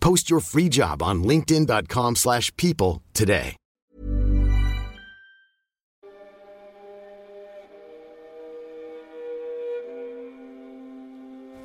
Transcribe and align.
Post 0.00 0.30
your 0.30 0.40
free 0.40 0.68
job 0.68 1.02
on 1.02 1.22
linkedin.com/people 1.22 2.14
slash 2.16 2.50
people 2.56 3.02
today. 3.12 3.56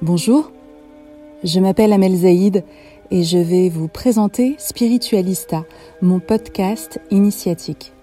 Bonjour, 0.02 0.52
je 1.46 1.62
m'appelle 1.62 1.94
Amel 1.94 2.16
Zaïd 2.18 2.66
et 3.10 3.24
je 3.24 3.38
vais 3.38 3.70
vous 3.70 3.88
présenter 3.88 4.56
Spiritualista, 4.58 5.64
mon 6.02 6.20
podcast 6.20 7.00
initiatique. 7.10 7.94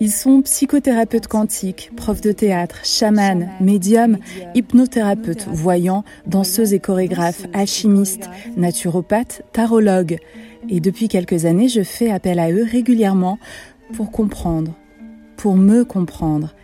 Ils 0.00 0.12
sont 0.12 0.42
psychothérapeutes 0.42 1.26
quantiques, 1.26 1.90
profs 1.96 2.20
de 2.20 2.30
théâtre, 2.30 2.80
chamans, 2.84 3.48
médiums, 3.60 4.18
hypnothérapeutes, 4.54 5.48
voyants, 5.48 6.04
danseuses 6.26 6.72
et 6.72 6.78
chorégraphes, 6.78 7.46
alchimistes, 7.52 8.30
naturopathes, 8.56 9.42
tarologues. 9.52 10.18
Et 10.68 10.78
depuis 10.78 11.08
quelques 11.08 11.46
années, 11.46 11.68
je 11.68 11.82
fais 11.82 12.10
appel 12.10 12.38
à 12.38 12.52
eux 12.52 12.62
régulièrement 12.62 13.38
pour 13.94 14.12
comprendre, 14.12 14.72
pour 15.36 15.56
me 15.56 15.84
comprendre 15.84 16.54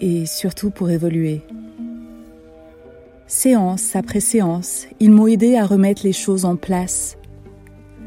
et 0.00 0.24
surtout 0.24 0.70
pour 0.70 0.88
évoluer. 0.88 1.42
Séance 3.26 3.94
après 3.94 4.20
séance, 4.20 4.86
ils 4.98 5.10
m'ont 5.10 5.26
aidé 5.26 5.56
à 5.56 5.66
remettre 5.66 6.02
les 6.04 6.12
choses 6.14 6.46
en 6.46 6.56
place, 6.56 7.18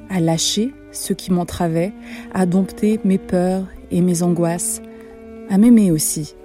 à 0.09 0.19
lâcher 0.19 0.73
ce 0.93 1.11
qui 1.11 1.33
m'entravait, 1.33 1.91
à 2.33 2.45
dompter 2.45 2.99
mes 3.03 3.17
peurs 3.17 3.65
et 3.91 3.99
mes 4.01 4.23
angoisses, 4.23 4.81
à 5.49 5.57
m'aimer 5.57 5.91
aussi, 5.91 6.35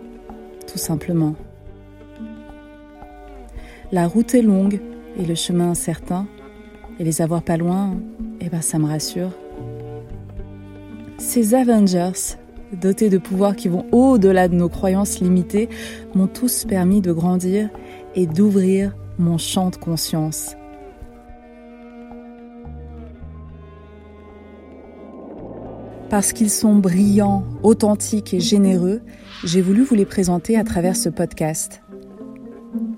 tout 0.66 0.78
simplement. 0.78 1.36
La 3.92 4.08
route 4.08 4.34
est 4.34 4.42
longue 4.42 4.80
et 5.18 5.24
le 5.24 5.34
chemin 5.34 5.70
incertain, 5.70 6.26
et 6.98 7.04
les 7.04 7.22
avoir 7.22 7.42
pas 7.42 7.56
loin, 7.56 7.96
eh 8.40 8.48
ben 8.48 8.60
ça 8.60 8.78
me 8.78 8.86
rassure. 8.86 9.30
Ces 11.18 11.54
Avengers, 11.54 12.36
dotés 12.72 13.08
de 13.08 13.18
pouvoirs 13.18 13.56
qui 13.56 13.68
vont 13.68 13.86
au-delà 13.92 14.48
de 14.48 14.54
nos 14.54 14.68
croyances 14.68 15.20
limitées, 15.20 15.68
m'ont 16.14 16.26
tous 16.26 16.64
permis 16.64 17.00
de 17.00 17.12
grandir 17.12 17.70
et 18.14 18.26
d'ouvrir 18.26 18.94
mon 19.18 19.38
champ 19.38 19.70
de 19.70 19.76
conscience. 19.76 20.57
Parce 26.10 26.32
qu'ils 26.32 26.50
sont 26.50 26.76
brillants, 26.76 27.44
authentiques 27.62 28.32
et 28.32 28.40
généreux, 28.40 29.02
j'ai 29.44 29.60
voulu 29.60 29.82
vous 29.82 29.94
les 29.94 30.06
présenter 30.06 30.56
à 30.56 30.64
travers 30.64 30.96
ce 30.96 31.08
podcast. 31.08 31.82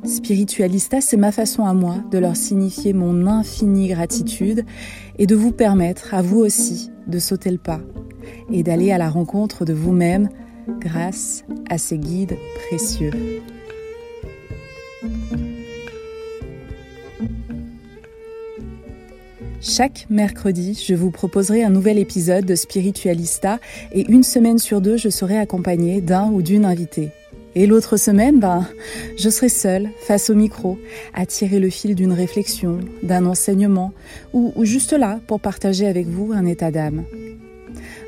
Spiritualista, 0.04 1.00
c'est 1.00 1.16
ma 1.16 1.32
façon 1.32 1.64
à 1.64 1.74
moi 1.74 1.96
de 2.10 2.18
leur 2.18 2.36
signifier 2.36 2.92
mon 2.92 3.26
infinie 3.26 3.88
gratitude 3.88 4.64
et 5.18 5.26
de 5.26 5.34
vous 5.34 5.52
permettre, 5.52 6.14
à 6.14 6.22
vous 6.22 6.38
aussi, 6.38 6.90
de 7.06 7.18
sauter 7.18 7.50
le 7.50 7.58
pas 7.58 7.80
et 8.52 8.62
d'aller 8.62 8.92
à 8.92 8.98
la 8.98 9.10
rencontre 9.10 9.64
de 9.64 9.72
vous-même 9.72 10.28
grâce 10.78 11.44
à 11.68 11.78
ces 11.78 11.98
guides 11.98 12.36
précieux. 12.68 13.10
Chaque 19.62 20.06
mercredi, 20.08 20.82
je 20.86 20.94
vous 20.94 21.10
proposerai 21.10 21.62
un 21.62 21.68
nouvel 21.68 21.98
épisode 21.98 22.46
de 22.46 22.54
Spiritualista 22.54 23.58
et 23.92 24.10
une 24.10 24.22
semaine 24.22 24.58
sur 24.58 24.80
deux, 24.80 24.96
je 24.96 25.10
serai 25.10 25.36
accompagnée 25.36 26.00
d'un 26.00 26.30
ou 26.30 26.40
d'une 26.40 26.64
invitée. 26.64 27.10
Et 27.54 27.66
l'autre 27.66 27.98
semaine, 27.98 28.40
ben, 28.40 28.66
je 29.18 29.28
serai 29.28 29.50
seule, 29.50 29.90
face 30.06 30.30
au 30.30 30.34
micro, 30.34 30.78
à 31.12 31.26
tirer 31.26 31.58
le 31.58 31.68
fil 31.68 31.94
d'une 31.94 32.14
réflexion, 32.14 32.78
d'un 33.02 33.26
enseignement, 33.26 33.92
ou, 34.32 34.50
ou 34.56 34.64
juste 34.64 34.94
là 34.94 35.20
pour 35.26 35.40
partager 35.40 35.86
avec 35.86 36.06
vous 36.06 36.32
un 36.32 36.46
état 36.46 36.70
d'âme. 36.70 37.04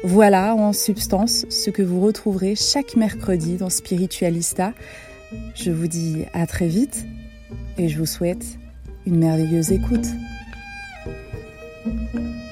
Voilà 0.05 0.55
en 0.55 0.73
substance 0.73 1.45
ce 1.51 1.69
que 1.69 1.83
vous 1.83 2.01
retrouverez 2.01 2.55
chaque 2.57 2.97
mercredi 2.97 3.57
dans 3.57 3.71
Spiritualista. 3.71 4.73
Je 5.55 5.71
vous 5.71 5.87
dis 5.87 6.25
à 6.33 6.47
très 6.47 6.69
vite 6.69 7.05
et 7.77 7.89
je 7.89 7.99
vous 7.99 8.07
souhaite 8.07 8.45
une 9.05 9.19
merveilleuse 9.19 9.71
écoute. 9.71 10.07
Mm-hmm. 11.85 12.52